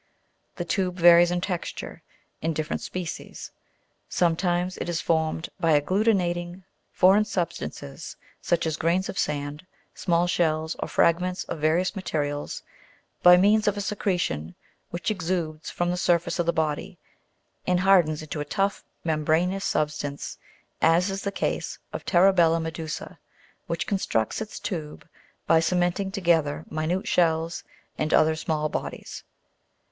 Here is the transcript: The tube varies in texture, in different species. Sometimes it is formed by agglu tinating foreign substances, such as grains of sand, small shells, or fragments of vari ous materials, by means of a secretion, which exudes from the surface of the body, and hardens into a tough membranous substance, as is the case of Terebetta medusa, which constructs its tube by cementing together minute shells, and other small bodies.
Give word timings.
The 0.55 0.65
tube 0.65 0.95
varies 0.95 1.29
in 1.29 1.41
texture, 1.41 2.01
in 2.41 2.53
different 2.53 2.81
species. 2.81 3.51
Sometimes 4.09 4.75
it 4.79 4.89
is 4.89 4.99
formed 4.99 5.49
by 5.59 5.79
agglu 5.79 6.03
tinating 6.03 6.63
foreign 6.91 7.23
substances, 7.23 8.17
such 8.41 8.65
as 8.65 8.77
grains 8.77 9.09
of 9.09 9.19
sand, 9.19 9.63
small 9.93 10.25
shells, 10.25 10.75
or 10.79 10.87
fragments 10.87 11.43
of 11.43 11.59
vari 11.61 11.81
ous 11.81 11.95
materials, 11.95 12.63
by 13.21 13.37
means 13.37 13.67
of 13.67 13.77
a 13.77 13.81
secretion, 13.81 14.55
which 14.89 15.11
exudes 15.11 15.69
from 15.69 15.91
the 15.91 15.97
surface 15.97 16.39
of 16.39 16.47
the 16.47 16.51
body, 16.51 16.97
and 17.67 17.81
hardens 17.81 18.23
into 18.23 18.39
a 18.39 18.43
tough 18.45 18.83
membranous 19.03 19.65
substance, 19.65 20.39
as 20.81 21.11
is 21.11 21.21
the 21.21 21.31
case 21.31 21.77
of 21.93 22.03
Terebetta 22.05 22.59
medusa, 22.59 23.19
which 23.67 23.85
constructs 23.85 24.41
its 24.41 24.59
tube 24.59 25.07
by 25.45 25.59
cementing 25.59 26.09
together 26.11 26.65
minute 26.71 27.07
shells, 27.07 27.63
and 27.99 28.15
other 28.15 28.35
small 28.35 28.67
bodies. 28.67 29.23